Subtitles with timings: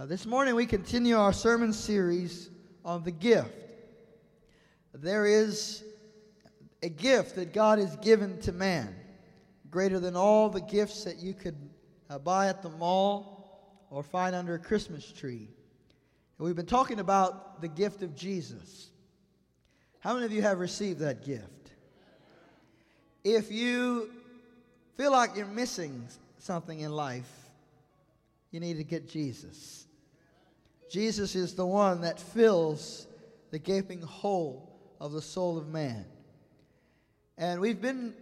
[0.00, 2.48] Uh, this morning we continue our sermon series
[2.86, 3.50] on the gift.
[4.94, 5.84] There is
[6.82, 8.96] a gift that God has given to man,
[9.68, 11.54] greater than all the gifts that you could
[12.08, 15.50] uh, buy at the mall or find under a Christmas tree.
[16.38, 18.88] And we've been talking about the gift of Jesus.
[19.98, 21.72] How many of you have received that gift?
[23.22, 24.10] If you
[24.96, 26.06] feel like you're missing
[26.38, 27.30] something in life,
[28.50, 29.88] you need to get Jesus.
[30.90, 33.06] Jesus is the one that fills
[33.52, 36.04] the gaping hole of the soul of man.
[37.38, 38.12] And we've been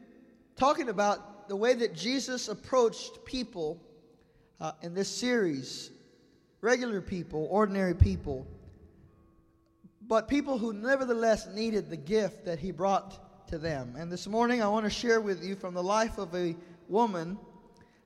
[0.54, 3.80] talking about the way that Jesus approached people
[4.60, 5.90] uh, in this series
[6.60, 8.46] regular people, ordinary people,
[10.06, 13.94] but people who nevertheless needed the gift that he brought to them.
[13.96, 16.56] And this morning I want to share with you from the life of a
[16.88, 17.38] woman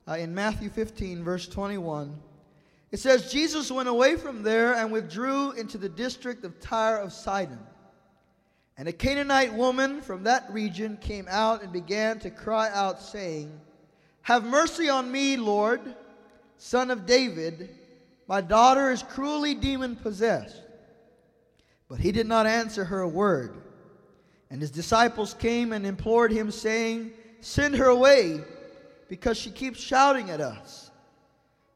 [0.06, 2.16] uh, in Matthew 15, verse 21.
[2.92, 7.10] It says, Jesus went away from there and withdrew into the district of Tyre of
[7.10, 7.58] Sidon.
[8.76, 13.58] And a Canaanite woman from that region came out and began to cry out, saying,
[14.20, 15.80] Have mercy on me, Lord,
[16.58, 17.70] son of David.
[18.28, 20.60] My daughter is cruelly demon possessed.
[21.88, 23.56] But he did not answer her a word.
[24.50, 28.42] And his disciples came and implored him, saying, Send her away,
[29.08, 30.90] because she keeps shouting at us.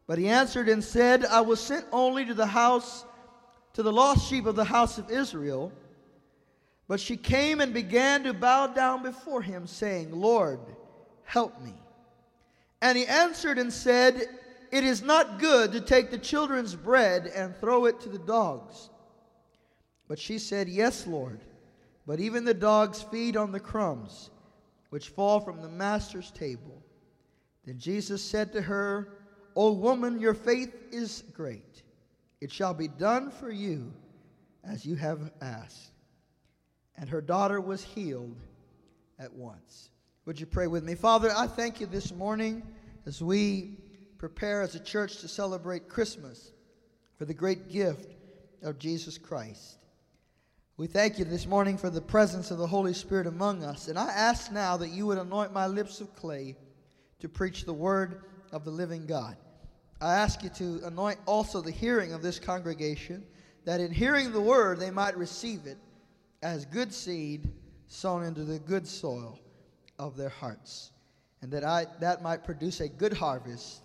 [0.06, 3.04] But he answered and said, I was sent only to the house,
[3.74, 5.72] to the lost sheep of the house of Israel.
[6.88, 10.60] But she came and began to bow down before him, saying, Lord,
[11.24, 11.74] help me.
[12.80, 14.28] And he answered and said,
[14.70, 18.90] It is not good to take the children's bread and throw it to the dogs.
[20.06, 21.40] But she said, Yes, Lord,
[22.06, 24.30] but even the dogs feed on the crumbs
[24.90, 26.82] which fall from the master's table.
[27.64, 29.15] Then Jesus said to her,
[29.56, 31.82] O woman, your faith is great.
[32.42, 33.92] It shall be done for you
[34.62, 35.92] as you have asked.
[36.98, 38.36] And her daughter was healed
[39.18, 39.90] at once.
[40.26, 40.94] Would you pray with me?
[40.94, 42.62] Father, I thank you this morning
[43.06, 43.78] as we
[44.18, 46.52] prepare as a church to celebrate Christmas
[47.16, 48.14] for the great gift
[48.62, 49.78] of Jesus Christ.
[50.76, 53.88] We thank you this morning for the presence of the Holy Spirit among us.
[53.88, 56.56] And I ask now that you would anoint my lips of clay
[57.20, 59.36] to preach the word of the living God.
[60.00, 63.24] I ask you to anoint also the hearing of this congregation,
[63.64, 65.78] that in hearing the word they might receive it
[66.42, 67.48] as good seed
[67.86, 69.38] sown into the good soil
[69.98, 70.90] of their hearts,
[71.40, 73.80] and that I, that might produce a good harvest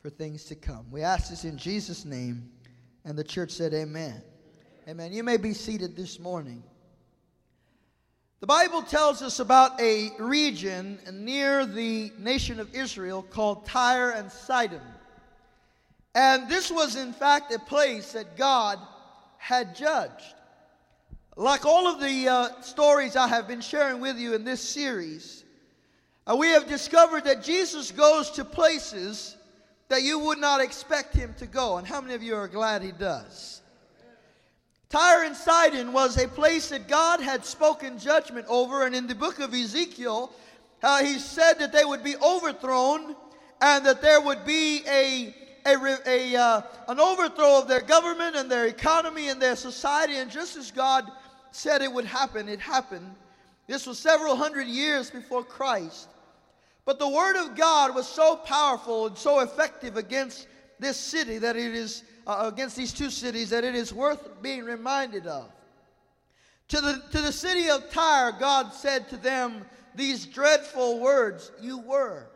[0.00, 0.86] for things to come.
[0.90, 2.50] We ask this in Jesus' name,
[3.04, 4.22] and the church said, Amen.
[4.88, 5.12] Amen.
[5.12, 6.62] You may be seated this morning.
[8.40, 14.30] The Bible tells us about a region near the nation of Israel called Tyre and
[14.30, 14.82] Sidon.
[16.16, 18.78] And this was, in fact, a place that God
[19.36, 20.34] had judged.
[21.36, 25.44] Like all of the uh, stories I have been sharing with you in this series,
[26.26, 29.36] uh, we have discovered that Jesus goes to places
[29.88, 31.76] that you would not expect him to go.
[31.76, 33.60] And how many of you are glad he does?
[34.88, 39.14] Tyre and Sidon was a place that God had spoken judgment over, and in the
[39.14, 40.32] book of Ezekiel,
[40.82, 43.14] uh, he said that they would be overthrown
[43.60, 45.34] and that there would be a
[45.66, 50.16] a, a uh, an overthrow of their government and their economy and their society.
[50.16, 51.10] And just as God
[51.50, 53.14] said it would happen, it happened.
[53.66, 56.08] This was several hundred years before Christ.
[56.84, 60.46] But the word of God was so powerful and so effective against
[60.78, 64.64] this city that it is, uh, against these two cities, that it is worth being
[64.64, 65.50] reminded of.
[66.68, 69.64] To the, to the city of Tyre, God said to them
[69.96, 72.28] these dreadful words You were.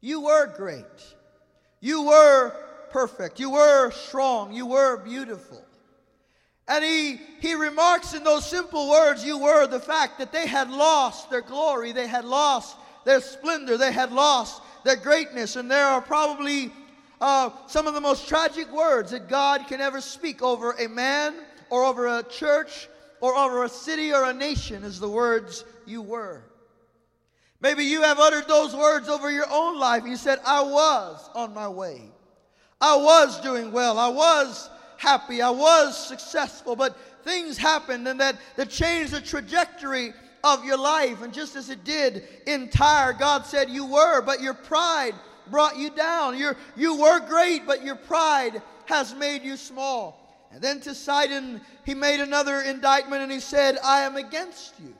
[0.00, 0.84] You were great.
[1.80, 2.54] You were
[2.90, 3.38] perfect.
[3.38, 4.52] You were strong.
[4.52, 5.62] You were beautiful.
[6.68, 10.70] And he, he remarks in those simple words, you were the fact that they had
[10.70, 15.56] lost their glory, they had lost their splendor, they had lost their greatness.
[15.56, 16.70] And there are probably
[17.22, 21.34] uh, some of the most tragic words that God can ever speak over a man
[21.70, 22.88] or over a church
[23.20, 26.42] or over a city or a nation is the words you were.
[27.60, 30.04] Maybe you have uttered those words over your own life.
[30.06, 32.02] You said, I was on my way.
[32.80, 33.98] I was doing well.
[33.98, 35.42] I was happy.
[35.42, 36.76] I was successful.
[36.76, 40.12] But things happened and that, that changed the trajectory
[40.44, 41.22] of your life.
[41.22, 45.14] And just as it did in Tyre, God said, You were, but your pride
[45.50, 46.38] brought you down.
[46.38, 50.46] You're, you were great, but your pride has made you small.
[50.52, 54.94] And then to Sidon, he made another indictment and he said, I am against you.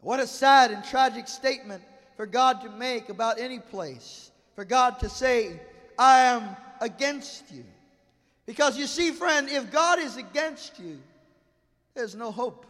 [0.00, 1.82] What a sad and tragic statement
[2.16, 4.30] for God to make about any place.
[4.54, 5.60] For God to say,
[5.98, 7.64] I am against you.
[8.46, 10.98] Because you see, friend, if God is against you,
[11.94, 12.66] there's no hope.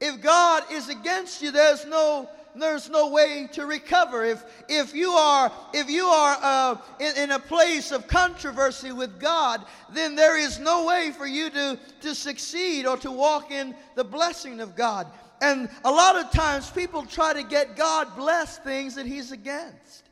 [0.00, 4.24] If God is against you, there's no there's no way to recover.
[4.24, 9.20] If if you are if you are uh, in, in a place of controversy with
[9.20, 13.74] God, then there is no way for you to to succeed or to walk in
[13.94, 15.06] the blessing of God.
[15.40, 20.04] And a lot of times people try to get God bless things that He's against.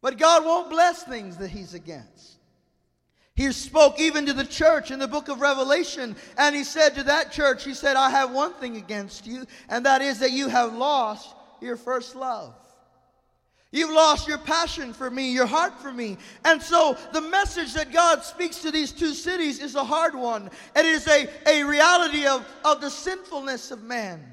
[0.00, 2.36] But God won't bless things that He's against.
[3.34, 7.02] He spoke even to the church in the book of Revelation, and he said to
[7.02, 10.48] that church, He said, I have one thing against you, and that is that you
[10.48, 12.54] have lost your first love.
[13.72, 16.18] You've lost your passion for me, your heart for me.
[16.44, 20.50] And so the message that God speaks to these two cities is a hard one.
[20.76, 24.24] It is a, a reality of, of the sinfulness of man.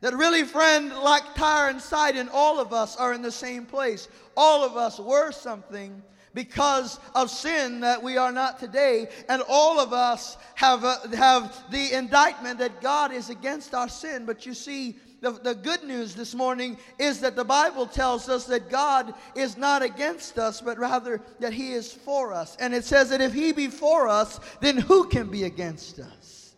[0.00, 4.08] That really, friend, like Tyre and Sidon, all of us are in the same place.
[4.36, 6.02] All of us were something
[6.34, 9.08] because of sin that we are not today.
[9.28, 14.26] And all of us have, uh, have the indictment that God is against our sin.
[14.26, 18.44] But you see, the, the good news this morning is that the Bible tells us
[18.46, 22.56] that God is not against us, but rather that He is for us.
[22.58, 26.54] And it says that if He be for us, then who can be against us?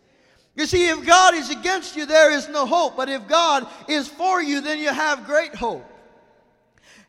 [0.55, 2.97] You see, if God is against you, there is no hope.
[2.97, 5.85] But if God is for you, then you have great hope.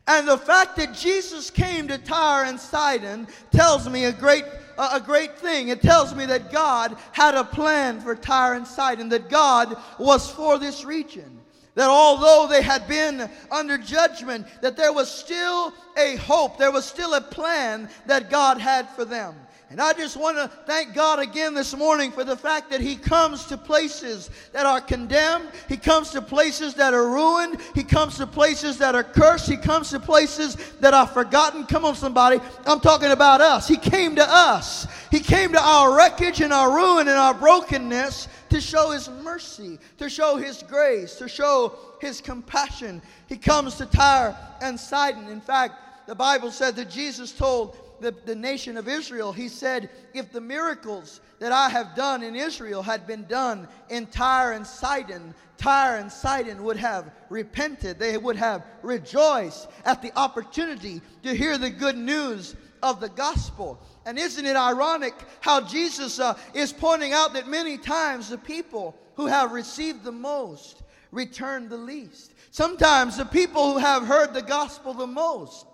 [0.05, 4.45] And the fact that Jesus came to Tyre and Sidon tells me a great,
[4.77, 5.69] uh, a great thing.
[5.69, 10.29] It tells me that God had a plan for Tyre and Sidon, that God was
[10.29, 11.36] for this region.
[11.77, 16.85] That although they had been under judgment, that there was still a hope, there was
[16.85, 19.35] still a plan that God had for them.
[19.69, 22.95] And I just want to thank God again this morning for the fact that He
[22.95, 25.49] comes to places that are condemned.
[25.69, 27.59] He comes to places that are ruined.
[27.75, 29.47] He comes to places that are cursed.
[29.47, 31.65] He comes to places that are forgotten.
[31.65, 32.39] Come on, somebody.
[32.65, 33.67] I'm talking about us.
[33.67, 34.87] He came to us.
[35.11, 39.79] He came to our wreckage and our ruin and our brokenness to show His mercy,
[39.97, 43.01] to show His grace, to show His compassion.
[43.27, 45.27] He comes to Tyre and Sidon.
[45.29, 49.89] In fact, the Bible said that Jesus told the, the nation of Israel, he said,
[50.13, 54.65] If the miracles that I have done in Israel had been done in Tyre and
[54.65, 57.99] Sidon, Tyre and Sidon would have repented.
[57.99, 63.79] They would have rejoiced at the opportunity to hear the good news of the gospel.
[64.07, 68.97] And isn't it ironic how Jesus uh, is pointing out that many times the people
[69.17, 70.81] who have received the most
[71.11, 72.33] return the least?
[72.51, 75.67] Sometimes the people who have heard the gospel the most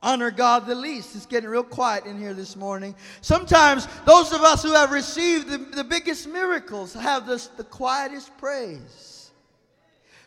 [0.00, 1.16] honor God the least.
[1.16, 2.94] It's getting real quiet in here this morning.
[3.20, 9.15] Sometimes those of us who have received the, the biggest miracles have the quietest praise.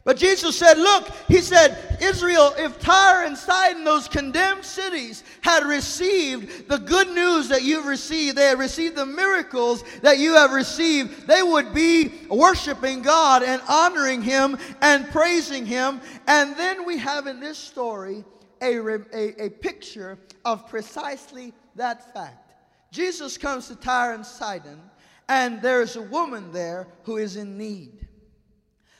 [0.05, 5.65] But Jesus said, Look, He said, Israel, if Tyre and Sidon, those condemned cities, had
[5.65, 10.51] received the good news that you've received, they had received the miracles that you have
[10.51, 16.01] received, they would be worshiping God and honoring Him and praising Him.
[16.27, 18.23] And then we have in this story,
[18.61, 22.53] a, a, a picture of precisely that fact.
[22.91, 24.81] Jesus comes to Tyre and Sidon,
[25.27, 28.07] and there is a woman there who is in need.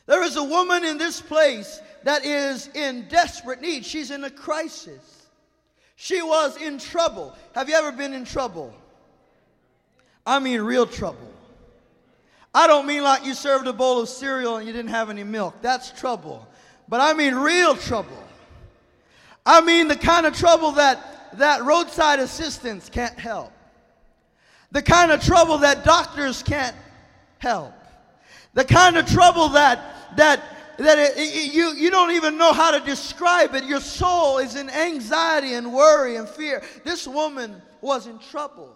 [0.09, 3.85] There is a woman in this place that is in desperate need.
[3.85, 5.27] She's in a crisis.
[5.97, 7.35] She was in trouble.
[7.53, 8.73] Have you ever been in trouble?
[10.25, 11.31] I mean, real trouble.
[12.55, 15.23] I don't mean like you served a bowl of cereal and you didn't have any
[15.23, 15.53] milk.
[15.61, 16.47] That's trouble.
[16.87, 18.23] But I mean real trouble.
[19.45, 23.53] I mean, the kind of trouble that, that roadside assistance can't help.
[24.71, 26.75] The kind of trouble that doctors can't
[27.37, 27.75] help.
[28.55, 29.79] The kind of trouble that,
[30.15, 30.41] that,
[30.77, 33.63] that it, it, you, you don't even know how to describe it.
[33.65, 36.61] Your soul is in anxiety and worry and fear.
[36.83, 38.75] This woman was in trouble.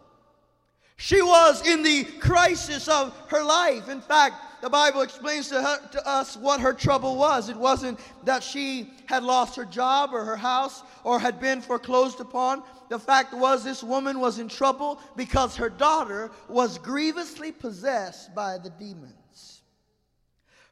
[0.97, 3.89] She was in the crisis of her life.
[3.89, 7.49] In fact, the Bible explains to, her, to us what her trouble was.
[7.49, 12.21] It wasn't that she had lost her job or her house or had been foreclosed
[12.21, 12.63] upon.
[12.87, 18.57] The fact was, this woman was in trouble because her daughter was grievously possessed by
[18.57, 19.22] the demons.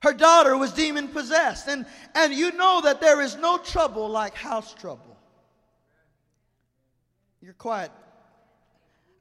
[0.01, 1.67] Her daughter was demon possessed.
[1.67, 5.17] And, and you know that there is no trouble like house trouble.
[7.41, 7.91] You're quiet.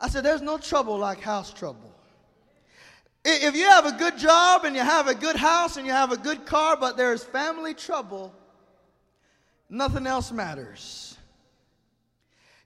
[0.00, 1.94] I said, There's no trouble like house trouble.
[3.22, 6.10] If you have a good job and you have a good house and you have
[6.10, 8.34] a good car, but there's family trouble,
[9.68, 11.18] nothing else matters.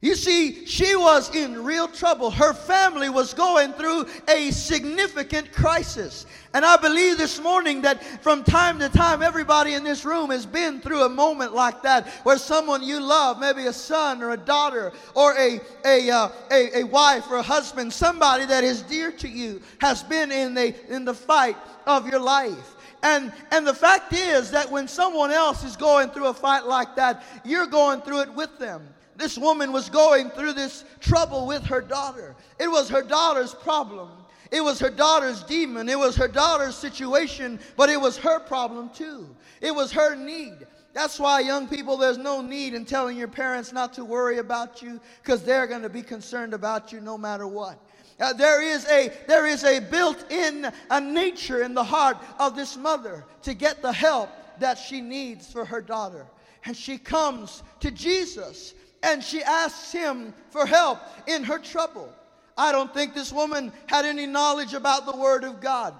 [0.04, 2.30] You see, she was in real trouble.
[2.30, 6.26] Her family was going through a significant crisis.
[6.52, 10.44] And I believe this morning that from time to time, everybody in this room has
[10.44, 14.36] been through a moment like that where someone you love, maybe a son or a
[14.36, 19.10] daughter or a, a, uh, a, a wife or a husband, somebody that is dear
[19.10, 21.56] to you, has been in the, in the fight
[21.86, 22.76] of your life.
[23.02, 26.94] And, and the fact is that when someone else is going through a fight like
[26.96, 28.86] that, you're going through it with them.
[29.16, 32.34] This woman was going through this trouble with her daughter.
[32.58, 34.10] It was her daughter's problem.
[34.50, 35.88] It was her daughter's demon.
[35.88, 39.34] It was her daughter's situation, but it was her problem too.
[39.60, 40.66] It was her need.
[40.92, 44.80] That's why, young people, there's no need in telling your parents not to worry about
[44.80, 47.80] you because they're going to be concerned about you no matter what.
[48.20, 52.76] Uh, there is a there is a built-in a nature in the heart of this
[52.76, 54.30] mother to get the help
[54.60, 56.26] that she needs for her daughter
[56.64, 62.12] and she comes to Jesus and she asks him for help in her trouble.
[62.56, 65.94] I don't think this woman had any knowledge about the Word of God.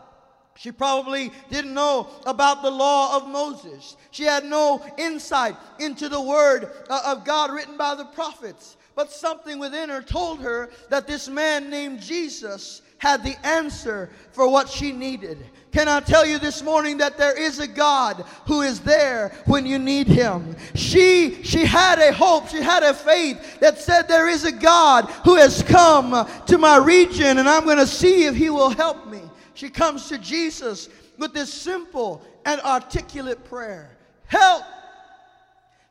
[0.56, 3.96] She probably didn't know about the law of Moses.
[4.11, 8.76] She had no insight into the Word uh, of God written by the prophets.
[8.94, 14.48] But something within her told her that this man named Jesus had the answer for
[14.48, 15.44] what she needed.
[15.72, 19.66] Can I tell you this morning that there is a God who is there when
[19.66, 20.56] you need him?
[20.74, 25.06] She she had a hope, she had a faith that said there is a God
[25.24, 29.06] who has come to my region and I'm going to see if he will help
[29.08, 29.22] me.
[29.54, 33.96] She comes to Jesus with this simple and articulate prayer.
[34.26, 34.64] Help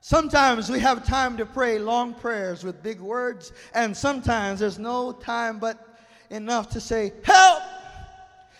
[0.05, 5.13] Sometimes we have time to pray long prayers with big words, and sometimes there's no
[5.13, 5.92] time but
[6.33, 7.61] enough to say, Help!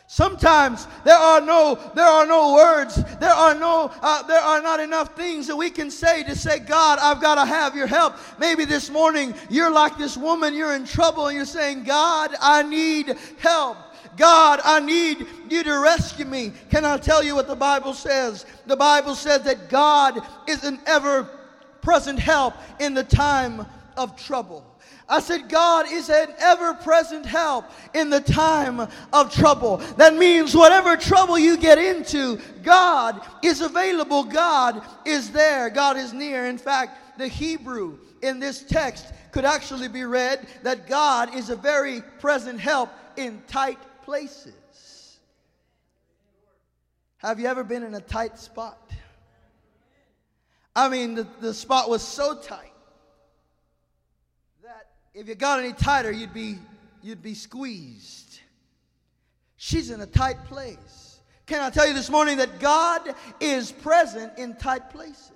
[0.06, 3.04] Sometimes there are no there are no words.
[3.20, 6.60] There are no uh, there are not enough things that we can say to say,
[6.60, 8.18] God, I've got to have your help.
[8.38, 12.62] Maybe this morning you're like this woman, you're in trouble, and you're saying, God, I
[12.62, 13.78] need help.
[14.16, 16.54] God, I need you to rescue me.
[16.70, 18.46] Can I tell you what the Bible says?
[18.68, 21.28] The Bible says that God is an ever
[21.82, 23.66] present help in the time
[23.98, 24.64] of trouble.
[25.14, 29.78] I said, God is an ever present help in the time of trouble.
[29.98, 34.24] That means whatever trouble you get into, God is available.
[34.24, 35.70] God is there.
[35.70, 36.48] God is near.
[36.48, 41.56] In fact, the Hebrew in this text could actually be read that God is a
[41.56, 45.20] very present help in tight places.
[47.18, 48.92] Have you ever been in a tight spot?
[50.76, 52.73] I mean, the, the spot was so tight
[55.14, 56.58] if you got any tighter, you'd be,
[57.02, 58.40] you'd be squeezed.
[59.58, 61.20] She's in a tight place.
[61.46, 65.32] Can I tell you this morning that God is present in tight places?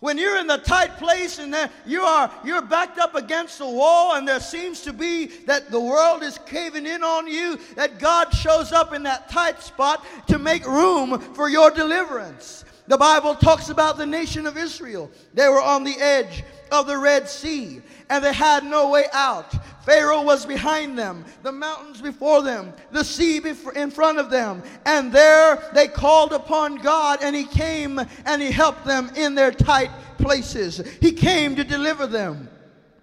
[0.00, 1.56] When you're in the tight place and
[1.86, 5.80] you are you're backed up against the wall and there seems to be that the
[5.80, 10.38] world is caving in on you, that God shows up in that tight spot to
[10.38, 12.66] make room for your deliverance.
[12.86, 15.10] The Bible talks about the nation of Israel.
[15.32, 19.54] They were on the edge of the Red Sea and they had no way out.
[19.84, 23.40] Pharaoh was behind them, the mountains before them, the sea
[23.74, 24.62] in front of them.
[24.84, 29.50] And there they called upon God, and He came and He helped them in their
[29.50, 30.82] tight places.
[31.00, 32.48] He came to deliver them.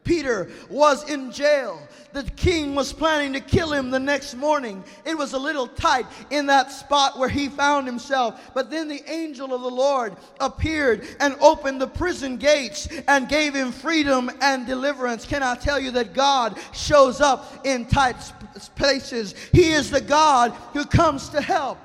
[0.03, 1.81] Peter was in jail.
[2.13, 4.84] The king was planning to kill him the next morning.
[5.05, 8.51] It was a little tight in that spot where he found himself.
[8.53, 13.53] But then the angel of the Lord appeared and opened the prison gates and gave
[13.53, 15.25] him freedom and deliverance.
[15.25, 18.17] Can I tell you that God shows up in tight
[18.75, 19.34] places?
[19.53, 21.77] He is the God who comes to help.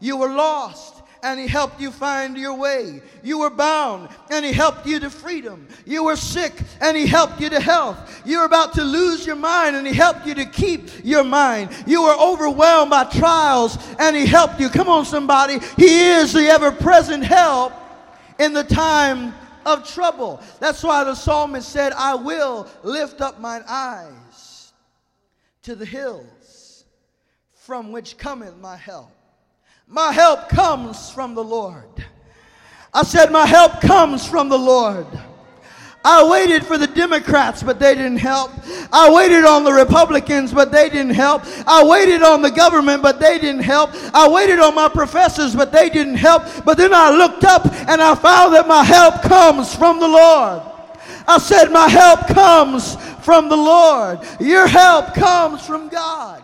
[0.00, 3.02] You were lost and He helped you find your way.
[3.22, 5.68] You were bound and He helped you to freedom.
[5.84, 8.22] You were sick and He helped you to health.
[8.24, 11.70] You were about to lose your mind and He helped you to keep your mind.
[11.86, 14.68] You were overwhelmed by trials and He helped you.
[14.68, 15.58] Come on, somebody.
[15.76, 17.72] He is the ever present help
[18.38, 19.34] in the time
[19.66, 20.40] of trouble.
[20.60, 24.72] That's why the psalmist said, I will lift up mine eyes
[25.62, 26.84] to the hills
[27.54, 29.10] from which cometh my help.
[29.90, 31.88] My help comes from the Lord.
[32.92, 35.06] I said, My help comes from the Lord.
[36.04, 38.50] I waited for the Democrats, but they didn't help.
[38.92, 41.42] I waited on the Republicans, but they didn't help.
[41.66, 43.90] I waited on the government, but they didn't help.
[44.14, 46.42] I waited on my professors, but they didn't help.
[46.64, 50.62] But then I looked up and I found that my help comes from the Lord.
[51.26, 54.20] I said, My help comes from the Lord.
[54.38, 56.42] Your help comes from God.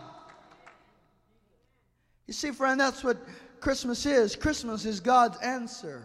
[2.27, 3.19] You see, friend, that's what
[3.61, 4.37] Christmas is.
[4.37, 6.03] Christmas is God's answer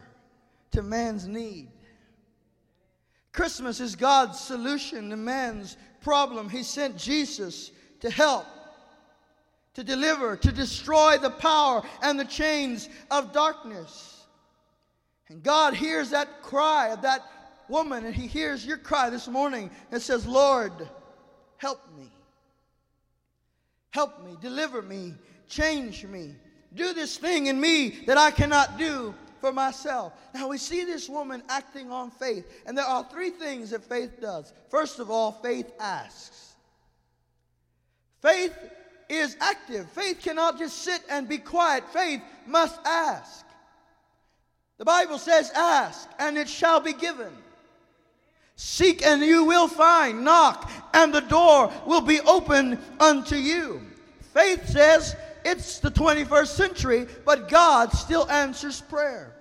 [0.71, 1.69] to man's need.
[3.31, 6.49] Christmas is God's solution to man's problem.
[6.49, 7.71] He sent Jesus
[8.01, 8.45] to help,
[9.75, 14.25] to deliver, to destroy the power and the chains of darkness.
[15.29, 17.21] And God hears that cry of that
[17.69, 20.73] woman, and He hears your cry this morning and says, Lord,
[21.57, 22.11] help me.
[23.91, 25.13] Help me, deliver me,
[25.49, 26.35] change me.
[26.75, 30.13] Do this thing in me that I cannot do for myself.
[30.33, 34.21] Now we see this woman acting on faith, and there are three things that faith
[34.21, 34.53] does.
[34.69, 36.55] First of all, faith asks.
[38.21, 38.55] Faith
[39.07, 39.89] is active.
[39.91, 41.83] Faith cannot just sit and be quiet.
[41.91, 43.45] Faith must ask.
[44.77, 47.31] The Bible says, Ask, and it shall be given.
[48.55, 50.23] Seek, and you will find.
[50.23, 53.81] Knock, and the door will be open unto you.
[54.33, 55.15] Faith says,
[55.45, 59.35] it's the 21st century, but God still answers prayer.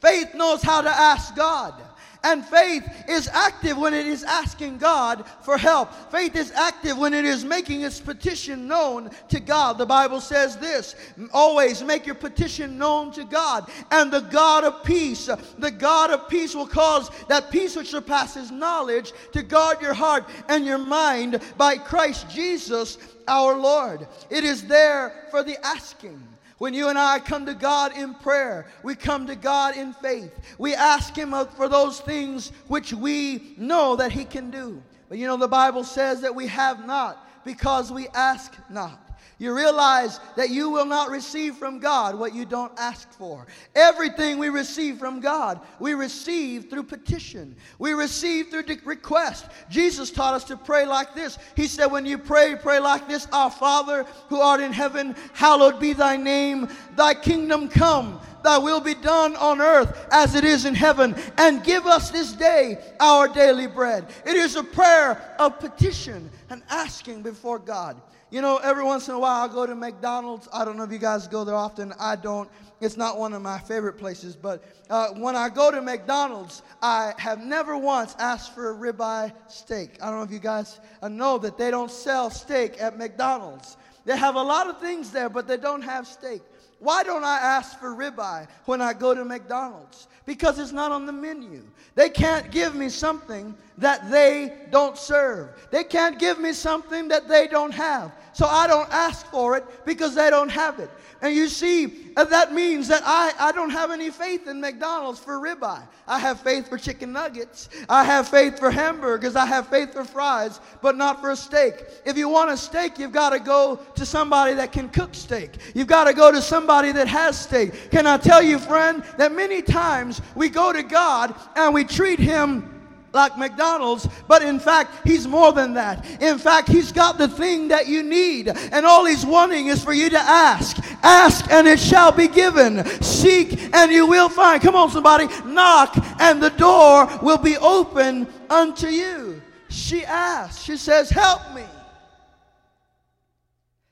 [0.00, 1.74] Faith knows how to ask God.
[2.22, 5.92] And faith is active when it is asking God for help.
[6.10, 9.78] Faith is active when it is making its petition known to God.
[9.78, 10.94] The Bible says this
[11.32, 13.70] always make your petition known to God.
[13.90, 18.50] And the God of peace, the God of peace will cause that peace which surpasses
[18.50, 22.98] knowledge to guard your heart and your mind by Christ Jesus
[23.28, 24.06] our Lord.
[24.28, 26.20] It is there for the asking.
[26.60, 30.30] When you and I come to God in prayer, we come to God in faith.
[30.58, 34.82] We ask Him for those things which we know that He can do.
[35.08, 39.09] But you know, the Bible says that we have not because we ask not
[39.40, 43.46] you realize that you will not receive from God what you don't ask for.
[43.74, 47.56] Everything we receive from God, we receive through petition.
[47.78, 49.46] We receive through request.
[49.70, 51.38] Jesus taught us to pray like this.
[51.56, 55.80] He said, When you pray, pray like this Our Father who art in heaven, hallowed
[55.80, 58.20] be thy name, thy kingdom come.
[58.42, 61.14] Thy will be done on earth as it is in heaven.
[61.38, 64.06] And give us this day our daily bread.
[64.26, 68.00] It is a prayer of petition and asking before God.
[68.30, 70.48] You know, every once in a while I go to McDonald's.
[70.52, 71.92] I don't know if you guys go there often.
[71.98, 72.48] I don't.
[72.80, 74.36] It's not one of my favorite places.
[74.36, 79.32] But uh, when I go to McDonald's, I have never once asked for a ribeye
[79.48, 79.98] steak.
[80.00, 83.76] I don't know if you guys uh, know that they don't sell steak at McDonald's.
[84.04, 86.42] They have a lot of things there, but they don't have steak.
[86.78, 90.08] Why don't I ask for ribeye when I go to McDonald's?
[90.24, 91.62] Because it's not on the menu.
[91.94, 95.48] They can't give me something that they don't serve.
[95.70, 98.12] They can't give me something that they don't have.
[98.32, 100.90] So I don't ask for it because they don't have it.
[101.22, 105.18] And you see, uh, that means that I, I don't have any faith in McDonald's
[105.18, 105.82] for ribeye.
[106.06, 107.68] I have faith for chicken nuggets.
[107.88, 109.36] I have faith for hamburgers.
[109.36, 111.84] I have faith for fries, but not for a steak.
[112.06, 115.50] If you want a steak, you've got to go to somebody that can cook steak.
[115.74, 117.90] You've got to go to somebody that has steak.
[117.90, 122.18] Can I tell you, friend, that many times we go to God and we treat
[122.18, 122.79] Him
[123.12, 126.04] like McDonald's, but in fact, he's more than that.
[126.22, 129.92] In fact, he's got the thing that you need, and all he's wanting is for
[129.92, 130.78] you to ask.
[131.02, 132.84] Ask, and it shall be given.
[133.02, 134.62] Seek, and you will find.
[134.62, 135.26] Come on, somebody.
[135.44, 139.42] Knock, and the door will be open unto you.
[139.68, 141.64] She asks, she says, Help me.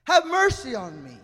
[0.05, 1.19] Have mercy on me.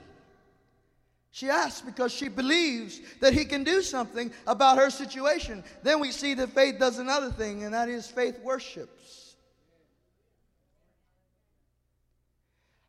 [1.34, 5.64] She asks because she believes that he can do something about her situation.
[5.82, 9.34] Then we see that faith does another thing, and that is faith worships.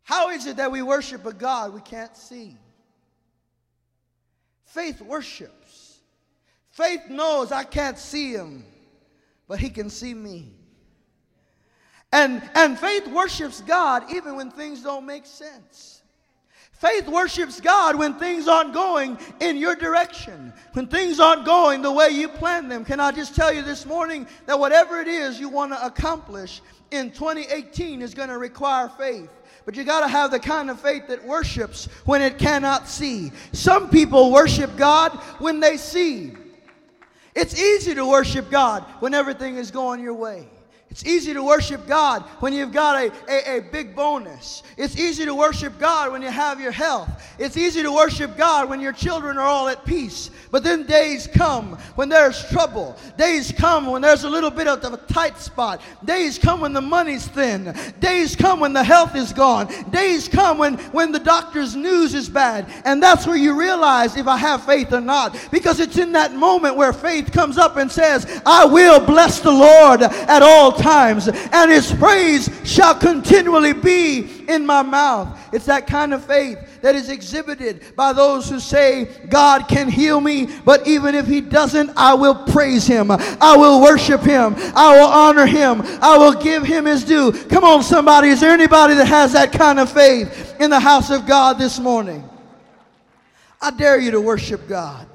[0.03, 2.55] How is it that we worship a God we can't see?
[4.65, 5.97] Faith worships.
[6.69, 8.63] Faith knows I can't see him,
[9.47, 10.53] but he can see me.
[12.13, 15.94] And, and faith worships God even when things don't make sense.
[16.85, 21.91] Faith worships God when things aren't going in your direction, when things aren't going the
[21.91, 22.85] way you planned them.
[22.85, 26.61] Can I just tell you this morning that whatever it is you want to accomplish
[26.91, 29.31] in 2018 is going to require faith.
[29.65, 33.31] But you got to have the kind of faith that worships when it cannot see.
[33.51, 36.33] Some people worship God when they see.
[37.33, 40.45] It's easy to worship God when everything is going your way.
[40.95, 44.63] It's easy to worship God when you've got a, a, a, big bonus.
[44.77, 47.09] It's easy to worship God when you have your health.
[47.37, 50.31] It's easy to worship God when your children are all at peace.
[50.51, 52.95] But then days come when there's trouble.
[53.17, 55.81] Days come when there's a little bit of a tight spot.
[56.05, 57.75] Days come when the money's thin.
[57.99, 59.67] Days come when the health is gone.
[59.89, 62.71] Days come when, when the doctor's news is bad.
[62.85, 65.37] And that's where you realize if I have faith or not.
[65.51, 69.51] Because it's in that moment where faith comes up and says, I will bless the
[69.51, 75.27] Lord at all times times, and his praise shall continually be in my mouth.
[75.51, 80.21] It's that kind of faith that is exhibited by those who say, God can heal
[80.21, 83.09] me, but even if he doesn't, I will praise him.
[83.09, 84.53] I will worship him.
[84.75, 85.81] I will honor him.
[86.01, 87.31] I will give him his due.
[87.31, 88.27] Come on, somebody.
[88.27, 91.79] Is there anybody that has that kind of faith in the house of God this
[91.79, 92.29] morning?
[93.59, 95.07] I dare you to worship God.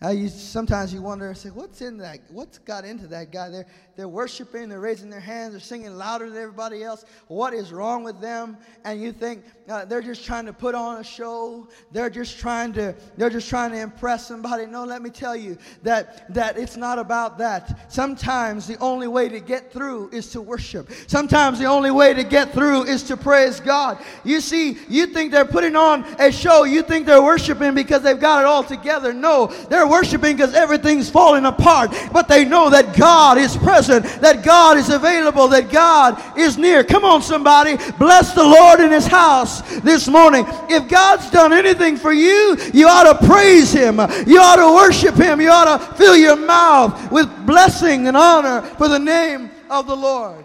[0.00, 2.20] How you sometimes you wonder say, what's in that?
[2.30, 3.48] What's got into that guy?
[3.48, 7.04] They're they're worshiping, they're raising their hands, they're singing louder than everybody else.
[7.26, 8.58] What is wrong with them?
[8.84, 11.66] And you think uh, they're just trying to put on a show.
[11.90, 14.66] They're just trying to they're just trying to impress somebody.
[14.66, 17.92] No, let me tell you that that it's not about that.
[17.92, 20.90] Sometimes the only way to get through is to worship.
[21.08, 23.98] Sometimes the only way to get through is to praise God.
[24.22, 26.62] You see, you think they're putting on a show.
[26.62, 29.12] You think they're worshiping because they've got it all together.
[29.12, 31.92] No, they're worshiping because everything's falling apart.
[32.12, 36.84] But they know that God is present, that God is available, that God is near.
[36.84, 37.76] Come on, somebody.
[37.98, 40.44] Bless the Lord in his house this morning.
[40.68, 43.98] If God's done anything for you, you ought to praise him.
[44.26, 45.40] You ought to worship him.
[45.40, 49.96] You ought to fill your mouth with blessing and honor for the name of the
[49.96, 50.44] Lord.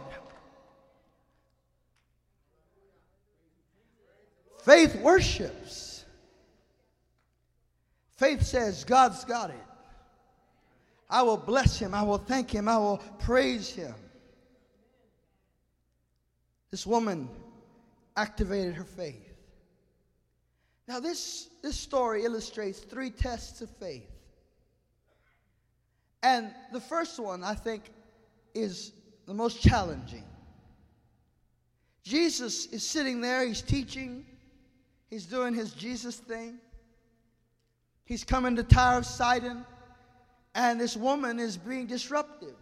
[4.64, 5.64] Faith worship.
[8.18, 9.56] Faith says, God's got it.
[11.10, 11.94] I will bless him.
[11.94, 12.68] I will thank him.
[12.68, 13.94] I will praise him.
[16.72, 17.30] This woman
[18.16, 19.34] activated her faith.
[20.88, 24.10] Now, this, this story illustrates three tests of faith.
[26.22, 27.84] And the first one, I think,
[28.54, 28.94] is
[29.26, 30.24] the most challenging.
[32.04, 34.26] Jesus is sitting there, he's teaching,
[35.10, 36.60] he's doing his Jesus thing.
[38.06, 39.66] He's coming to Tyre of Sidon,
[40.56, 42.56] and this woman is being disruptive.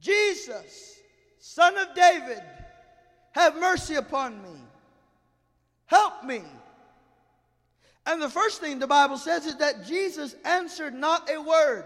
[0.00, 0.98] Jesus,
[1.38, 2.42] son of David,
[3.32, 4.60] have mercy upon me.
[5.86, 6.42] Help me.
[8.06, 11.84] And the first thing the Bible says is that Jesus answered not a word.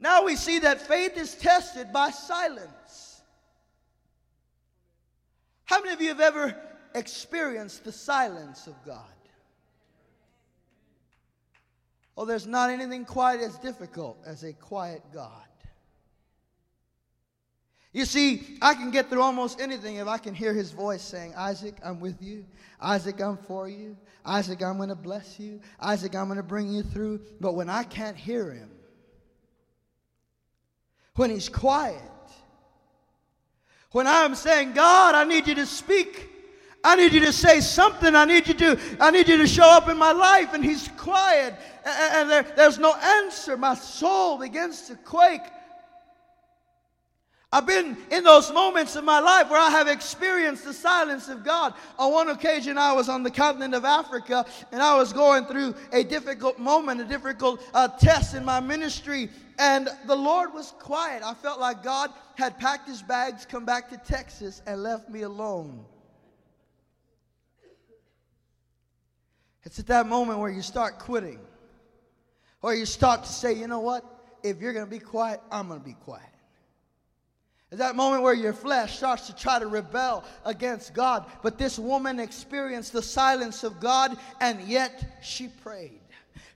[0.00, 3.20] Now we see that faith is tested by silence.
[5.64, 6.56] How many of you have ever
[6.94, 9.04] experienced the silence of God?
[12.18, 15.30] Oh, there's not anything quite as difficult as a quiet God.
[17.92, 21.32] You see, I can get through almost anything if I can hear his voice saying,
[21.36, 22.44] Isaac, I'm with you.
[22.80, 23.96] Isaac, I'm for you.
[24.26, 25.60] Isaac, I'm going to bless you.
[25.78, 27.20] Isaac, I'm going to bring you through.
[27.40, 28.70] But when I can't hear him,
[31.14, 32.02] when he's quiet,
[33.92, 36.28] when I'm saying, God, I need you to speak,
[36.84, 38.14] I need you to say something.
[38.14, 40.54] I need you to, I need you to show up in my life.
[40.54, 41.54] And he's quiet
[41.88, 43.56] and there, there's no answer.
[43.56, 45.42] My soul begins to quake.
[47.50, 51.44] I've been in those moments in my life where I have experienced the silence of
[51.44, 51.72] God.
[51.98, 55.74] On one occasion, I was on the continent of Africa and I was going through
[55.92, 61.22] a difficult moment, a difficult uh, test in my ministry, and the Lord was quiet.
[61.24, 65.22] I felt like God had packed his bags, come back to Texas, and left me
[65.22, 65.86] alone.
[69.64, 71.40] It's at that moment where you start quitting.
[72.62, 74.04] Or you start to say, you know what?
[74.42, 76.24] If you're going to be quiet, I'm going to be quiet.
[77.70, 81.26] It's that moment where your flesh starts to try to rebel against God.
[81.42, 86.00] But this woman experienced the silence of God, and yet she prayed.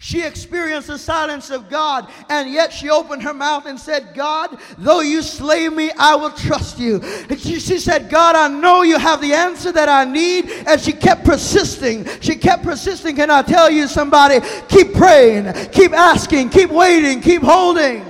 [0.02, 4.58] She experienced the silence of God, and yet she opened her mouth and said, God,
[4.76, 7.00] though you slay me, I will trust you.
[7.38, 10.50] She, she, said, God, I know you have the answer that I need.
[10.66, 12.04] And she kept persisting.
[12.20, 13.14] She kept persisting.
[13.14, 18.04] Can I tell you, somebody, keep praying, keep asking, keep waiting, keep holding.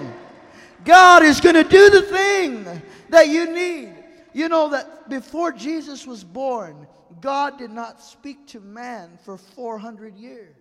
[0.84, 3.92] God is going to do the thing that you need.
[4.32, 6.86] You know that before Jesus was born,
[7.20, 10.56] God did not speak to man for 400 years.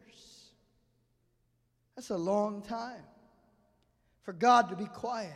[1.96, 3.04] That's a long time
[4.24, 5.32] for God to be quiet.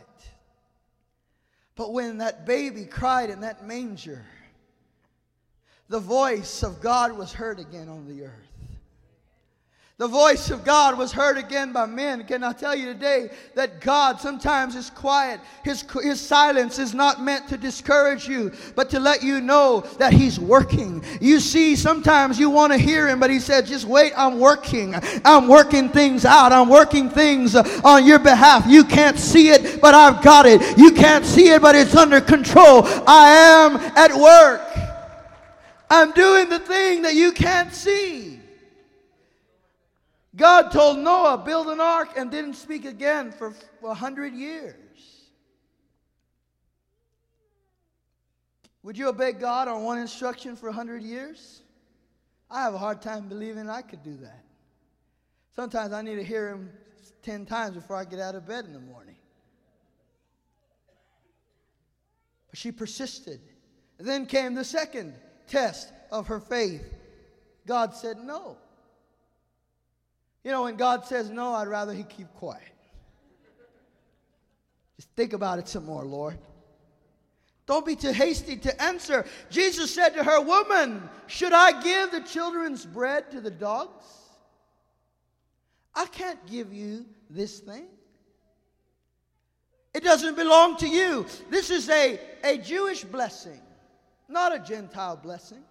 [1.74, 4.24] But when that baby cried in that manger,
[5.88, 8.45] the voice of God was heard again on the earth.
[9.98, 12.24] The voice of God was heard again by men.
[12.24, 15.40] Can I tell you today that God sometimes is quiet?
[15.64, 20.12] His, his silence is not meant to discourage you, but to let you know that
[20.12, 21.02] He's working.
[21.18, 24.94] You see, sometimes you want to hear Him, but He said, just wait, I'm working.
[25.24, 26.52] I'm working things out.
[26.52, 28.66] I'm working things on your behalf.
[28.68, 30.76] You can't see it, but I've got it.
[30.76, 32.82] You can't see it, but it's under control.
[33.06, 34.60] I am at work.
[35.88, 38.35] I'm doing the thing that you can't see.
[40.36, 44.76] God told Noah, build an ark, and didn't speak again for a hundred years.
[48.82, 51.62] Would you obey God on one instruction for a hundred years?
[52.50, 54.44] I have a hard time believing I could do that.
[55.54, 56.70] Sometimes I need to hear him
[57.22, 59.16] 10 times before I get out of bed in the morning.
[62.50, 63.40] But she persisted.
[63.98, 65.14] Then came the second
[65.48, 66.84] test of her faith.
[67.66, 68.58] God said no.
[70.46, 72.62] You know, when God says no, I'd rather He keep quiet.
[74.94, 76.38] Just think about it some more, Lord.
[77.66, 79.26] Don't be too hasty to answer.
[79.50, 84.06] Jesus said to her, Woman, should I give the children's bread to the dogs?
[85.96, 87.86] I can't give you this thing.
[89.94, 91.26] It doesn't belong to you.
[91.50, 93.60] This is a, a Jewish blessing,
[94.28, 95.64] not a Gentile blessing.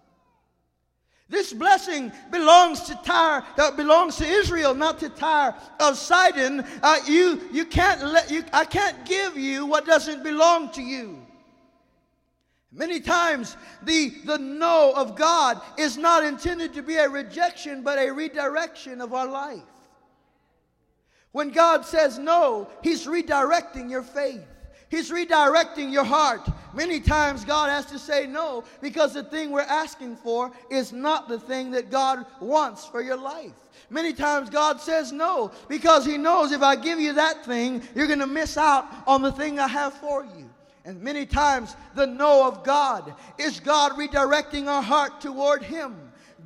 [1.28, 6.64] This blessing belongs to Tyre, that belongs to Israel, not to Tyre of Sidon.
[6.82, 11.26] Uh, you, you can't let you, I can't give you what doesn't belong to you.
[12.70, 17.98] Many times, the, the no of God is not intended to be a rejection, but
[17.98, 19.62] a redirection of our life.
[21.32, 24.46] When God says no, He's redirecting your faith.
[24.88, 26.48] He's redirecting your heart.
[26.72, 31.28] Many times God has to say no because the thing we're asking for is not
[31.28, 33.54] the thing that God wants for your life.
[33.90, 38.06] Many times God says no because He knows if I give you that thing, you're
[38.06, 40.48] going to miss out on the thing I have for you.
[40.84, 45.96] And many times the no of God is God redirecting our heart toward Him.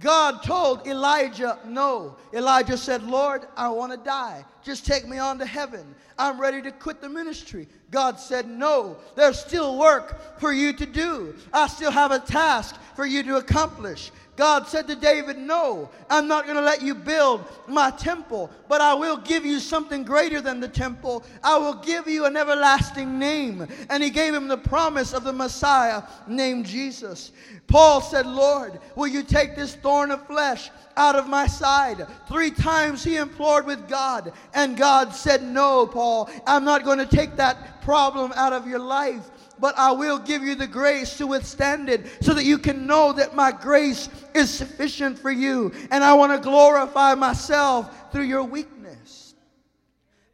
[0.01, 2.17] God told Elijah no.
[2.33, 4.47] Elijah said, Lord, I want to die.
[4.63, 5.95] Just take me on to heaven.
[6.19, 7.69] I'm ready to quit the ministry.
[7.91, 11.35] God said, No, there's still work for you to do.
[11.53, 14.11] I still have a task for you to accomplish.
[14.41, 18.81] God said to David, No, I'm not going to let you build my temple, but
[18.81, 21.25] I will give you something greater than the temple.
[21.45, 23.69] I will give you an everlasting name.
[23.91, 27.33] And he gave him the promise of the Messiah named Jesus.
[27.67, 32.07] Paul said, Lord, will you take this thorn of flesh out of my side?
[32.27, 37.05] Three times he implored with God, and God said, No, Paul, I'm not going to
[37.05, 41.27] take that problem out of your life but I will give you the grace to
[41.27, 45.73] withstand it so that you can know that my grace is sufficient for you.
[45.91, 49.35] And I want to glorify myself through your weakness.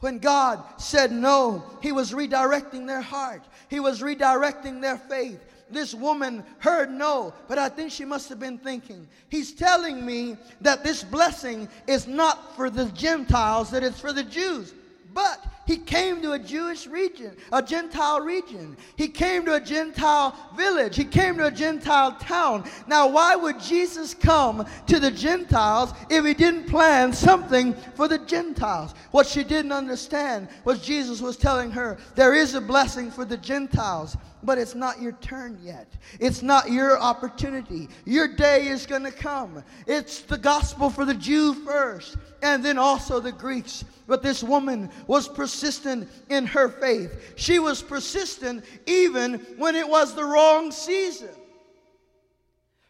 [0.01, 5.41] When God said no, He was redirecting their heart, He was redirecting their faith.
[5.69, 10.37] This woman heard no, but I think she must have been thinking, He's telling me
[10.61, 14.75] that this blessing is not for the Gentiles, that it's for the Jews.
[15.17, 18.77] But he came to a Jewish region, a Gentile region.
[18.97, 20.95] He came to a Gentile village.
[20.95, 22.69] He came to a Gentile town.
[22.87, 28.19] Now, why would Jesus come to the Gentiles if he didn't plan something for the
[28.19, 28.93] Gentiles?
[29.11, 33.39] What she didn't understand was Jesus was telling her there is a blessing for the
[33.39, 35.93] Gentiles but it's not your turn yet.
[36.21, 37.89] It's not your opportunity.
[38.05, 39.65] Your day is going to come.
[39.89, 43.85] It's the gospel for the Jew first, and then also the Greeks.
[44.07, 47.35] But this woman was persistent in her faith.
[47.37, 51.31] She was persistent even when it was the wrong season.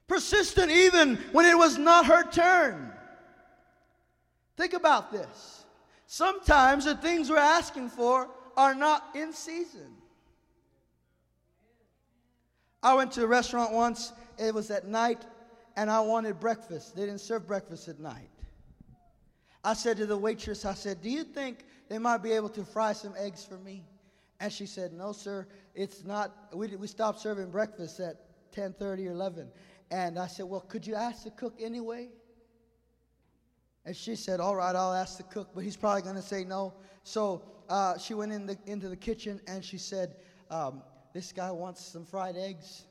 [0.07, 2.92] Persistent even when it was not her turn.
[4.57, 5.64] Think about this.
[6.07, 9.92] Sometimes the things we're asking for are not in season.
[12.83, 15.24] I went to a restaurant once, it was at night,
[15.76, 16.94] and I wanted breakfast.
[16.94, 18.31] They didn't serve breakfast at night.
[19.66, 22.64] I said to the waitress, I said, Do you think they might be able to
[22.64, 23.85] fry some eggs for me?
[24.38, 26.55] And she said, No, sir, it's not.
[26.55, 28.14] We, we stopped serving breakfast at
[28.52, 29.48] 10:30 or 11.
[29.90, 32.11] And I said, Well, could you ask the cook anyway?
[33.85, 36.44] And she said, All right, I'll ask the cook, but he's probably going to say
[36.44, 36.72] no.
[37.02, 40.14] So uh, she went in the, into the kitchen and she said,
[40.48, 40.81] um,
[41.12, 42.85] This guy wants some fried eggs.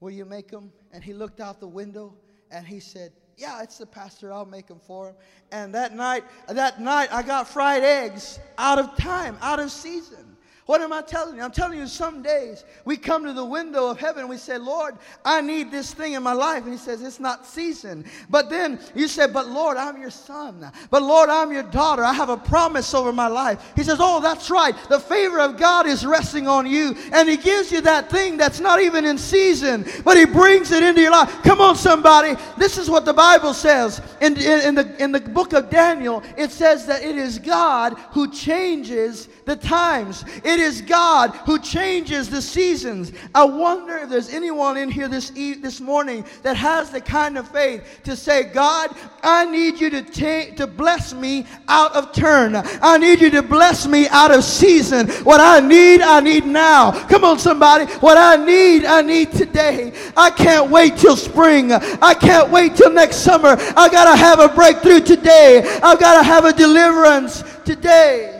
[0.00, 0.72] Will you make them?
[0.92, 2.16] And he looked out the window
[2.50, 4.32] and he said, yeah, it's the pastor.
[4.32, 5.14] I'll make them for him.
[5.52, 10.27] And that night, that night, I got fried eggs out of time, out of season.
[10.68, 11.42] What am I telling you?
[11.42, 14.58] I'm telling you, some days we come to the window of heaven and we say,
[14.58, 16.64] Lord, I need this thing in my life.
[16.64, 18.04] And He says, It's not season.
[18.28, 20.70] But then you say, But Lord, I'm your son.
[20.90, 22.04] But Lord, I'm your daughter.
[22.04, 23.72] I have a promise over my life.
[23.76, 24.74] He says, Oh, that's right.
[24.90, 26.94] The favor of God is resting on you.
[27.12, 30.82] And He gives you that thing that's not even in season, but He brings it
[30.82, 31.34] into your life.
[31.44, 32.34] Come on, somebody.
[32.58, 34.02] This is what the Bible says.
[34.20, 37.94] In, in, in the, in the book of Daniel, it says that it is God
[38.10, 40.26] who changes the times.
[40.44, 43.12] It It is God who changes the seasons.
[43.32, 47.38] I wonder if there's anyone in here this, e- this morning that has the kind
[47.38, 48.90] of faith to say, God,
[49.22, 52.56] I need you to, ta- to bless me out of turn.
[52.56, 55.08] I need you to bless me out of season.
[55.22, 56.90] What I need, I need now.
[57.06, 57.84] Come on, somebody.
[58.00, 59.92] What I need, I need today.
[60.16, 61.70] I can't wait till spring.
[61.70, 63.54] I can't wait till next summer.
[63.76, 65.62] I got to have a breakthrough today.
[65.84, 68.37] I've got to have a deliverance today.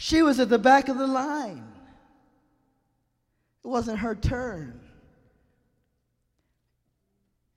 [0.00, 1.64] She was at the back of the line.
[3.64, 4.80] It wasn't her turn.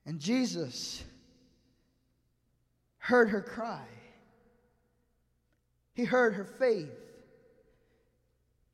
[0.08, 1.04] And Jesus
[2.98, 3.86] heard her cry.
[5.94, 6.90] He heard her faith.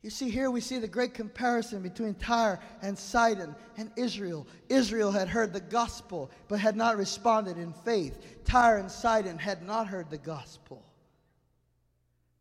[0.01, 4.47] You see, here we see the great comparison between Tyre and Sidon and Israel.
[4.69, 8.45] Israel had heard the gospel but had not responded in faith.
[8.45, 10.85] Tyre and Sidon had not heard the gospel,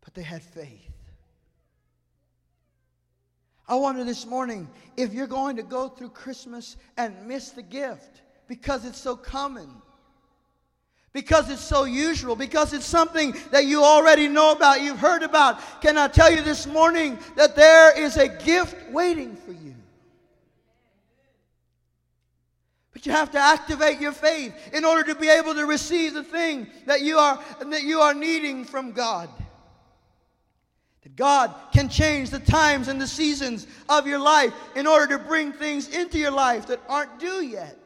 [0.05, 0.93] but they had faith.
[3.69, 8.23] I wonder this morning if you're going to go through Christmas and miss the gift
[8.47, 9.69] because it's so common,
[11.13, 15.61] because it's so usual, because it's something that you already know about, you've heard about.
[15.81, 19.75] Can I tell you this morning that there is a gift waiting for you?
[22.93, 26.23] But you have to activate your faith in order to be able to receive the
[26.23, 29.29] thing that you are, that you are needing from God.
[31.07, 35.23] That God can change the times and the seasons of your life in order to
[35.23, 37.79] bring things into your life that aren't due yet.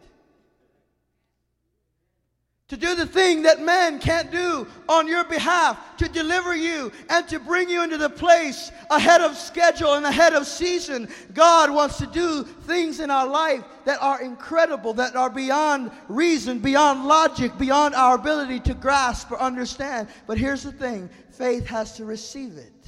[2.68, 7.28] To do the thing that man can't do on your behalf, to deliver you and
[7.28, 11.06] to bring you into the place ahead of schedule and ahead of season.
[11.34, 16.58] God wants to do things in our life that are incredible, that are beyond reason,
[16.58, 20.08] beyond logic, beyond our ability to grasp or understand.
[20.26, 22.79] But here's the thing faith has to receive it.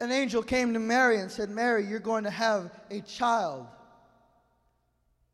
[0.00, 3.66] An angel came to Mary and said, Mary, you're going to have a child.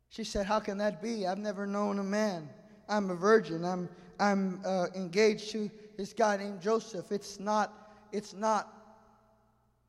[0.09, 1.25] She said, How can that be?
[1.25, 2.49] I've never known a man.
[2.87, 3.65] I'm a virgin.
[3.65, 3.89] I'm,
[4.19, 7.11] I'm uh, engaged to this guy named Joseph.
[7.11, 7.71] It's not,
[8.11, 8.71] it's not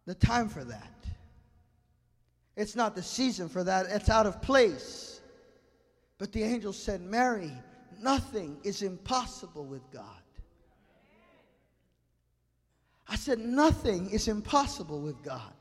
[0.07, 0.91] the time for that.
[2.57, 3.87] It's not the season for that.
[3.89, 5.21] It's out of place.
[6.19, 7.53] But the angel said, Mary,
[8.01, 10.24] nothing is impossible with God.
[13.09, 15.53] I said, nothing is impossible with God.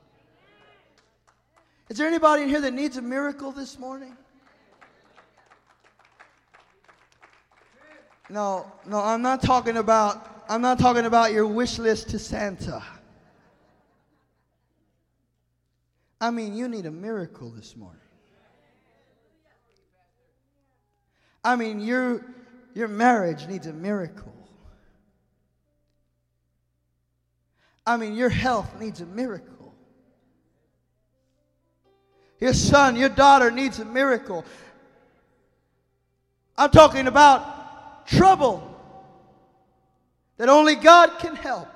[1.89, 4.17] Is there anybody in here that needs a miracle this morning?
[8.29, 12.83] No, no, I'm not talking about I'm not talking about your wish list to Santa.
[16.19, 17.99] I mean, you need a miracle this morning.
[21.43, 22.25] I mean, your
[22.73, 24.33] your marriage needs a miracle.
[27.85, 29.73] I mean, your health needs a miracle.
[32.39, 34.45] Your son, your daughter needs a miracle.
[36.57, 38.69] I'm talking about trouble
[40.37, 41.67] that only God can help.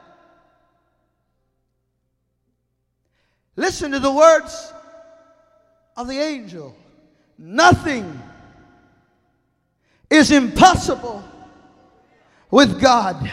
[3.56, 4.72] Listen to the words
[5.96, 6.76] of the angel.
[7.38, 8.22] Nothing
[10.10, 11.24] is impossible
[12.52, 13.32] with God.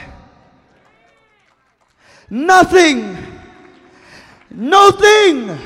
[2.34, 3.16] Nothing,
[4.50, 5.56] nothing,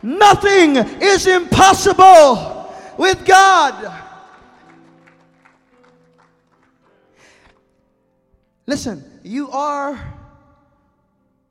[0.00, 3.92] nothing is impossible with God.
[8.64, 9.98] Listen, you are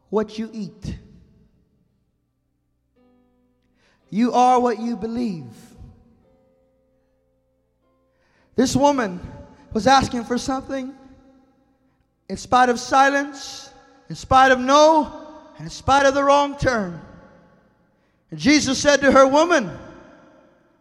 [0.09, 0.97] what you eat.
[4.09, 5.43] You are what you believe.
[8.55, 9.19] This woman
[9.73, 10.93] was asking for something.
[12.29, 13.71] In spite of silence,
[14.09, 15.11] in spite of no,
[15.57, 17.01] and in spite of the wrong turn.
[18.31, 19.71] And Jesus said to her, Woman,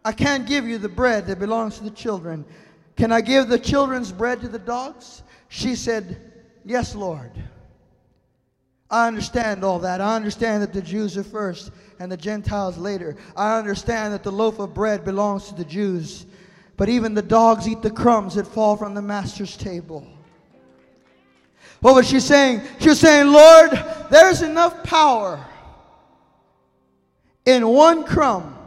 [0.03, 2.45] I can't give you the bread that belongs to the children.
[2.95, 5.23] Can I give the children's bread to the dogs?
[5.49, 6.31] She said,
[6.63, 7.31] Yes, Lord.
[8.89, 9.99] I understand all that.
[9.99, 13.15] I understand that the Jews are first and the Gentiles later.
[13.35, 16.25] I understand that the loaf of bread belongs to the Jews.
[16.77, 20.07] But even the dogs eat the crumbs that fall from the master's table.
[21.85, 22.63] What was she saying?
[22.79, 23.69] She was saying, Lord,
[24.09, 25.39] there's enough power
[27.45, 28.57] in one crumb.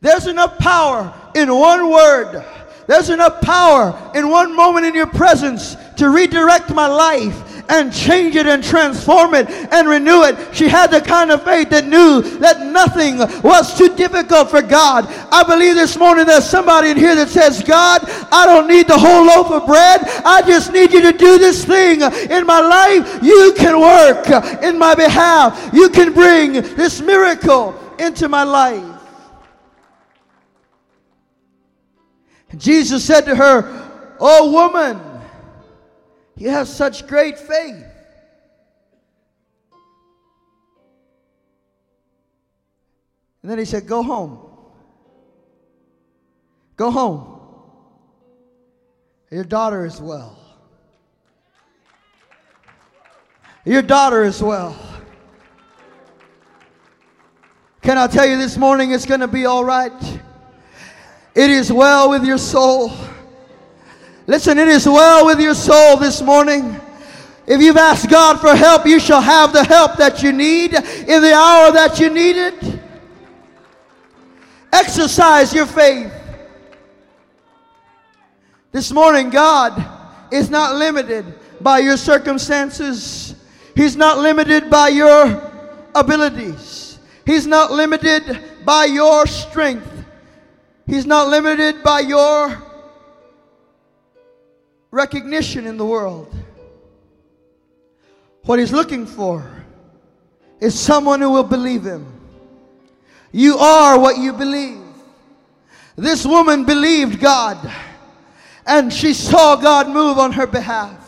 [0.00, 2.42] There's enough power in one word.
[2.86, 8.36] There's enough power in one moment in your presence to redirect my life and change
[8.36, 10.54] it and transform it and renew it.
[10.54, 15.06] She had the kind of faith that knew that nothing was too difficult for God.
[15.32, 18.98] I believe this morning there's somebody in here that says, God, I don't need the
[18.98, 20.00] whole loaf of bread.
[20.24, 23.22] I just need you to do this thing in my life.
[23.22, 24.28] You can work
[24.62, 25.70] in my behalf.
[25.72, 28.95] You can bring this miracle into my life.
[32.56, 35.00] Jesus said to her, Oh woman,
[36.36, 37.84] you have such great faith.
[43.42, 44.40] And then he said, Go home.
[46.76, 47.40] Go home.
[49.30, 50.38] Your daughter is well.
[53.64, 54.76] Your daughter is well.
[57.82, 60.20] Can I tell you this morning it's going to be all right?
[61.36, 62.90] It is well with your soul.
[64.26, 66.80] Listen, it is well with your soul this morning.
[67.46, 71.22] If you've asked God for help, you shall have the help that you need in
[71.22, 72.80] the hour that you need it.
[74.72, 76.10] Exercise your faith.
[78.72, 79.86] This morning, God
[80.32, 81.26] is not limited
[81.60, 83.34] by your circumstances,
[83.74, 85.52] He's not limited by your
[85.94, 89.95] abilities, He's not limited by your strength.
[90.86, 92.62] He's not limited by your
[94.92, 96.32] recognition in the world.
[98.44, 99.64] What he's looking for
[100.60, 102.06] is someone who will believe him.
[103.32, 104.80] You are what you believe.
[105.96, 107.58] This woman believed God
[108.64, 111.02] and she saw God move on her behalf.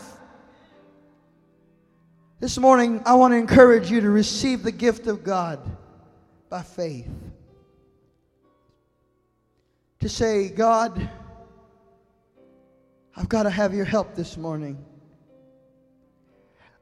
[2.41, 5.59] This morning, I want to encourage you to receive the gift of God
[6.49, 7.07] by faith
[9.99, 11.09] to say, God,
[13.15, 14.83] I've got to have your help this morning.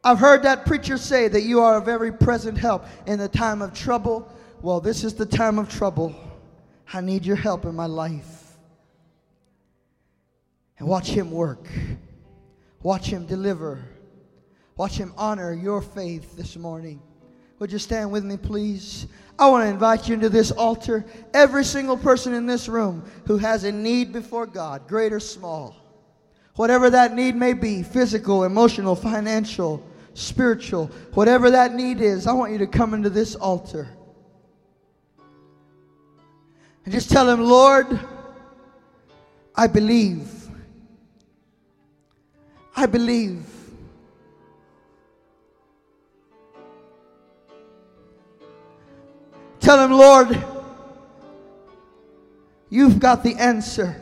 [0.04, 3.62] I've heard that preacher say that you are a very present help in the time
[3.62, 4.32] of trouble.
[4.62, 6.16] Well, this is the time of trouble.
[6.94, 8.58] I need your help in my life.
[10.80, 11.68] And watch him work.
[12.84, 13.84] Watch him deliver.
[14.78, 17.02] Watch him honor your faith this morning.
[17.60, 19.08] Would you stand with me, please?
[19.40, 21.06] I want to invite you into this altar.
[21.34, 25.76] Every single person in this room who has a need before God, great or small,
[26.56, 29.84] whatever that need may be physical, emotional, financial,
[30.14, 33.88] spiritual, whatever that need is, I want you to come into this altar.
[36.86, 38.00] And just tell him, Lord,
[39.56, 40.30] I believe.
[42.76, 43.44] I believe.
[49.68, 50.42] Tell him, Lord,
[52.70, 54.02] you've got the answer.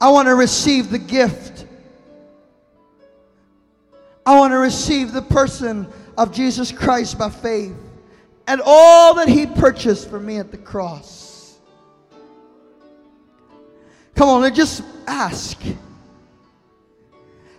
[0.00, 1.64] I want to receive the gift.
[4.26, 5.86] I want to receive the person
[6.16, 7.76] of Jesus Christ by faith
[8.48, 11.56] and all that he purchased for me at the cross.
[14.16, 15.56] Come on, and just ask.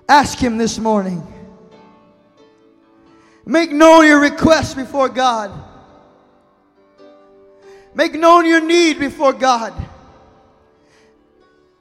[0.09, 1.25] Ask him this morning.
[3.45, 5.51] Make known your request before God.
[7.93, 9.73] Make known your need before God.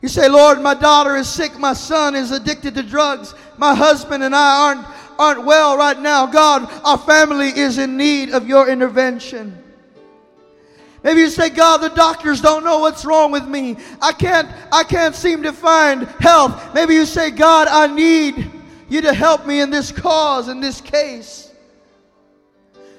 [0.01, 1.59] You say, Lord, my daughter is sick.
[1.59, 3.35] My son is addicted to drugs.
[3.57, 4.87] My husband and I aren't,
[5.19, 6.27] aren't well right now.
[6.27, 9.65] God, our family is in need of your intervention.
[11.03, 13.77] Maybe you say, God, the doctors don't know what's wrong with me.
[14.01, 16.75] I can't, I can't seem to find health.
[16.75, 18.51] Maybe you say, God, I need
[18.89, 21.48] you to help me in this cause, in this case.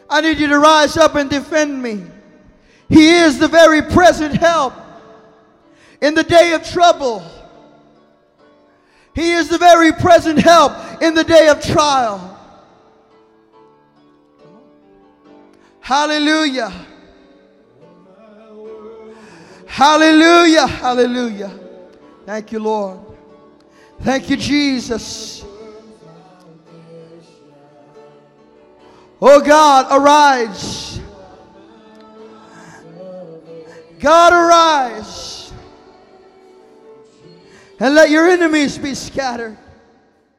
[0.10, 2.04] I need you to rise up and defend me.
[2.90, 4.74] He is the very present help
[6.02, 7.24] in the day of trouble.
[9.14, 12.38] He is the very present help in the day of trial.
[15.82, 16.72] Hallelujah.
[19.68, 20.68] Hallelujah.
[20.68, 21.60] Hallelujah.
[22.26, 23.00] Thank you, Lord.
[24.02, 25.44] Thank you, Jesus.
[29.22, 31.02] Oh God, arise.
[34.00, 35.52] God, arise.
[37.82, 39.58] And let your enemies be scattered.